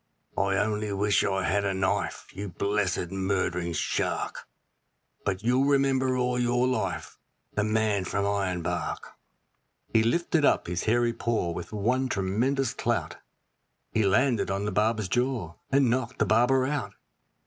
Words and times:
I 0.35 0.55
only 0.57 0.91
wish 0.93 1.23
I 1.23 1.43
had 1.43 1.63
a 1.63 1.75
knife, 1.75 2.25
you 2.33 2.49
blessed 2.49 3.11
murdering 3.11 3.71
shark! 3.73 4.47
But 5.23 5.43
you'll 5.43 5.65
remember 5.65 6.17
all 6.17 6.39
your 6.39 6.65
life, 6.67 7.19
the 7.53 7.63
man 7.63 8.05
from 8.05 8.25
Ironbark.' 8.25 9.11
He 9.93 10.01
lifted 10.01 10.43
up 10.43 10.65
his 10.65 10.85
hairy 10.85 11.13
paw, 11.13 11.51
with 11.51 11.71
one 11.71 12.09
tremendous 12.09 12.73
clout 12.73 13.17
He 13.91 14.01
landed 14.03 14.49
on 14.49 14.65
the 14.65 14.71
barber's 14.71 15.07
jaw, 15.07 15.53
and 15.71 15.91
knocked 15.91 16.17
the 16.17 16.25
barber 16.25 16.65
out. 16.65 16.93